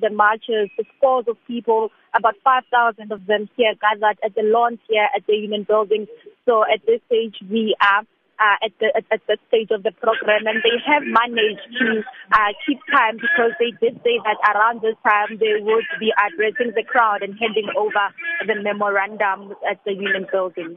the 0.00 0.10
marchers, 0.10 0.70
the 0.76 0.84
scores 0.96 1.26
of 1.28 1.36
people, 1.46 1.90
about 2.16 2.34
5,000 2.44 3.12
of 3.12 3.26
them 3.26 3.48
here 3.56 3.74
gathered 3.80 4.18
at 4.24 4.34
the 4.34 4.42
lawn 4.42 4.78
here 4.88 5.08
at 5.14 5.26
the 5.26 5.34
Union 5.34 5.64
Building. 5.64 6.06
So 6.44 6.62
at 6.62 6.80
this 6.86 7.00
stage, 7.06 7.36
we 7.50 7.74
are 7.80 8.04
uh, 8.38 8.66
at 8.66 8.72
the 8.80 8.92
at, 8.96 9.04
at 9.10 9.20
the 9.26 9.38
stage 9.48 9.70
of 9.70 9.82
the 9.82 9.92
program, 9.92 10.46
and 10.46 10.60
they 10.62 10.76
have 10.84 11.02
managed 11.04 11.64
to 11.78 12.02
uh, 12.32 12.52
keep 12.66 12.78
time 12.92 13.16
because 13.16 13.52
they 13.58 13.72
did 13.80 13.96
say 14.04 14.20
that 14.24 14.38
around 14.54 14.82
this 14.82 14.96
time 15.02 15.38
they 15.38 15.60
would 15.60 15.84
be 15.98 16.12
addressing 16.20 16.72
the 16.74 16.82
crowd 16.82 17.22
and 17.22 17.34
handing 17.38 17.68
over 17.76 18.12
the 18.46 18.60
memorandum 18.62 19.54
at 19.68 19.82
the 19.84 19.92
Union 19.92 20.26
Building. 20.30 20.76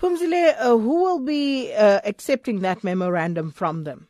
Phumzile, 0.00 0.54
uh, 0.58 0.76
who 0.76 1.02
will 1.02 1.20
be 1.20 1.72
uh, 1.72 2.00
accepting 2.04 2.60
that 2.60 2.84
memorandum 2.84 3.50
from 3.50 3.84
them? 3.84 4.08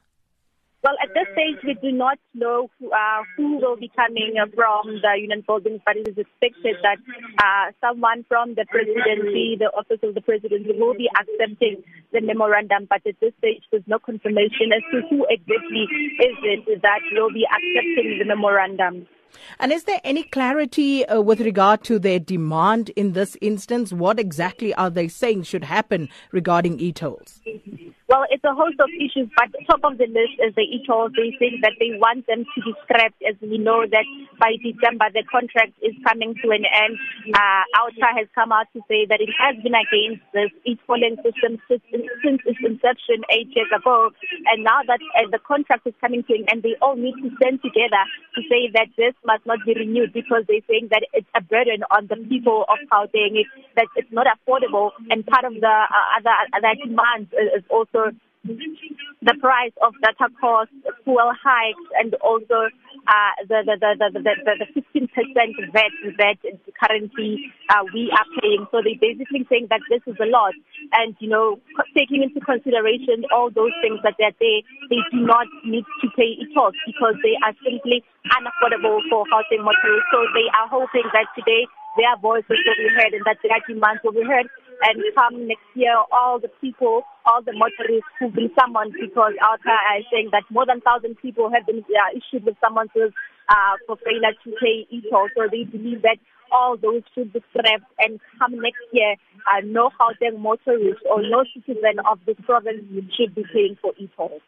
Well, 0.84 0.94
at 1.02 1.10
this 1.12 1.26
stage, 1.32 1.58
we 1.66 1.74
do 1.74 1.90
not 1.90 2.18
know 2.34 2.70
who, 2.78 2.90
uh, 2.92 3.22
who 3.36 3.58
will 3.58 3.76
be 3.76 3.90
coming 3.96 4.36
from 4.54 5.02
the 5.02 5.12
Union 5.18 5.42
Building, 5.44 5.82
but 5.84 5.96
it 5.96 6.06
is 6.06 6.18
expected 6.18 6.76
that 6.82 6.98
uh, 7.42 7.72
someone 7.80 8.24
from 8.28 8.54
the 8.54 8.64
presidency, 8.70 9.56
the 9.58 9.72
office 9.76 9.98
of 10.04 10.14
the 10.14 10.20
presidency, 10.20 10.70
will 10.78 10.94
be 10.94 11.10
accepting 11.18 11.82
the 12.12 12.20
memorandum. 12.20 12.86
But 12.88 13.02
at 13.06 13.18
this 13.20 13.34
stage, 13.38 13.64
there's 13.72 13.82
no 13.88 13.98
confirmation 13.98 14.70
as 14.72 14.82
to 14.92 15.02
who 15.10 15.26
exactly 15.28 15.82
is 16.22 16.36
it 16.46 16.82
that 16.82 17.00
will 17.10 17.32
be 17.32 17.44
accepting 17.50 18.18
the 18.20 18.24
memorandum. 18.24 19.08
And 19.58 19.72
is 19.72 19.84
there 19.84 20.00
any 20.04 20.22
clarity 20.22 21.04
uh, 21.06 21.20
with 21.20 21.40
regard 21.40 21.82
to 21.84 21.98
their 21.98 22.18
demand 22.18 22.90
in 22.90 23.12
this 23.12 23.36
instance? 23.40 23.92
What 23.92 24.18
exactly 24.18 24.72
are 24.74 24.90
they 24.90 25.08
saying 25.08 25.42
should 25.42 25.64
happen 25.64 26.08
regarding 26.32 26.80
e-tolls? 26.80 27.40
Well, 28.08 28.24
it's 28.32 28.44
a 28.44 28.56
host 28.56 28.80
of 28.80 28.88
issues, 28.96 29.28
but 29.36 29.52
top 29.68 29.84
of 29.84 29.98
the 30.00 30.08
list 30.08 30.40
is 30.40 30.56
the 30.56 30.64
e-tolls. 30.64 31.12
They 31.12 31.36
think 31.36 31.60
that 31.60 31.76
they 31.76 31.92
want 32.00 32.24
them 32.24 32.48
to 32.48 32.58
be 32.64 32.72
scrapped, 32.88 33.20
as 33.20 33.36
we 33.44 33.60
know 33.60 33.84
that 33.84 34.08
by 34.40 34.56
December 34.64 35.12
the 35.12 35.28
contract 35.28 35.76
is 35.84 35.92
coming 36.08 36.32
to 36.40 36.48
an 36.48 36.64
end. 36.64 36.96
Uh, 37.36 37.68
has 38.18 38.26
come 38.34 38.52
out 38.52 38.66
to 38.72 38.80
say 38.88 39.06
that 39.06 39.20
it 39.20 39.28
has 39.36 39.54
been 39.62 39.74
against 39.74 40.24
this 40.32 40.50
e-tolling 40.64 41.16
system 41.20 41.60
since 41.68 42.40
its 42.48 42.60
inception 42.64 43.22
eight 43.30 43.48
years 43.54 43.68
ago, 43.74 44.10
and 44.52 44.64
now 44.64 44.80
that 44.86 45.00
uh, 45.14 45.28
the 45.30 45.38
contract 45.38 45.86
is 45.86 45.94
coming 46.00 46.22
to 46.24 46.32
an 46.34 46.44
end, 46.48 46.62
they 46.62 46.74
all 46.80 46.96
need 46.96 47.14
to 47.22 47.28
stand 47.36 47.60
together 47.62 48.02
to 48.34 48.40
say 48.48 48.70
that 48.72 48.88
this 48.96 49.14
must 49.26 49.44
not 49.46 49.58
be 49.66 49.74
renewed 49.74 50.12
because 50.12 50.42
they're 50.48 50.64
saying 50.68 50.88
that 50.90 51.04
it's 51.12 51.28
a 51.36 51.42
burden 51.42 51.84
on 51.92 52.06
the 52.08 52.16
people 52.28 52.64
of 52.68 52.78
Gauteng, 52.90 53.44
that 53.76 53.86
it's 53.96 54.10
not 54.10 54.26
affordable, 54.26 54.90
and 55.10 55.26
part 55.26 55.44
of 55.44 55.54
the 55.54 55.68
uh, 55.68 56.06
other 56.16 56.34
other 56.56 56.72
demands 56.80 57.28
is 57.36 57.64
also 57.70 57.97
also 57.98 58.16
the 59.20 59.34
price 59.42 59.74
of 59.82 59.92
data 60.00 60.30
costs, 60.40 60.72
fuel 61.04 61.32
hikes, 61.34 61.86
and 61.98 62.14
also 62.22 62.70
uh, 63.10 63.34
the, 63.50 63.66
the, 63.66 63.76
the, 63.76 64.08
the, 64.14 64.20
the, 64.22 64.54
the 64.62 64.68
15% 64.78 65.10
VAT 65.74 65.92
that 66.16 66.38
currently 66.78 67.50
uh, 67.68 67.82
we 67.92 68.08
are 68.14 68.28
paying. 68.40 68.64
So 68.70 68.78
they're 68.80 69.00
basically 69.00 69.44
saying 69.50 69.68
that 69.74 69.82
this 69.90 70.00
is 70.06 70.16
a 70.22 70.28
lot. 70.30 70.54
And, 70.94 71.18
you 71.18 71.28
know, 71.28 71.58
taking 71.98 72.22
into 72.22 72.40
consideration 72.40 73.26
all 73.34 73.50
those 73.50 73.74
things 73.82 74.00
that 74.06 74.14
they're 74.16 74.36
there, 74.38 74.62
they 74.88 75.02
do 75.10 75.18
not 75.26 75.50
need 75.66 75.84
to 76.00 76.06
pay 76.14 76.38
it 76.38 76.54
off 76.56 76.72
because 76.86 77.18
they 77.20 77.34
are 77.42 77.52
simply 77.60 78.06
unaffordable 78.32 79.02
for 79.10 79.26
housing 79.28 79.66
motorists. 79.66 80.08
So 80.14 80.24
they 80.32 80.46
are 80.56 80.70
hoping 80.70 81.10
that 81.10 81.26
today 81.34 81.66
their 81.98 82.14
voices 82.22 82.54
will 82.54 82.78
be 82.78 82.90
heard 82.94 83.12
and 83.18 83.26
that 83.26 83.42
their 83.42 83.58
demands 83.66 84.00
will 84.06 84.14
be 84.14 84.22
heard 84.22 84.46
and 84.82 85.02
come 85.14 85.46
next 85.46 85.66
year, 85.74 85.94
all 86.12 86.38
the 86.38 86.50
people, 86.60 87.02
all 87.26 87.42
the 87.42 87.52
motorists 87.52 88.08
who've 88.18 88.34
been 88.34 88.50
summoned 88.58 88.94
because 88.94 89.34
OUTA 89.42 89.76
is 89.98 90.06
saying 90.12 90.30
that 90.32 90.44
more 90.50 90.66
than 90.66 90.80
1,000 90.84 91.16
people 91.18 91.50
have 91.50 91.66
been 91.66 91.82
uh, 91.82 92.10
issued 92.14 92.46
with 92.46 92.56
summonses 92.62 93.10
uh, 93.48 93.74
for 93.86 93.96
failure 94.04 94.34
to 94.44 94.48
pay 94.60 94.86
e-toll. 94.90 95.28
So 95.36 95.48
they 95.50 95.64
believe 95.64 96.02
that 96.02 96.18
all 96.52 96.76
those 96.76 97.02
should 97.14 97.32
be 97.32 97.42
scrapped 97.50 97.90
and 97.98 98.20
come 98.38 98.60
next 98.60 98.86
year, 98.92 99.16
uh, 99.50 99.60
no 99.64 99.90
Gauteng 99.98 100.38
motorist 100.38 101.02
or 101.10 101.22
no 101.22 101.44
citizen 101.52 101.98
of 102.10 102.18
this 102.26 102.36
province 102.44 102.84
should 103.16 103.34
be 103.34 103.44
paying 103.52 103.76
for 103.80 103.92
e-toll. 103.98 104.40